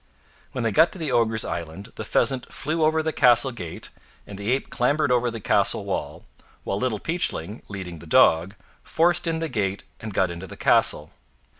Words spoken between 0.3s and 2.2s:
When they got to the ogres' island, the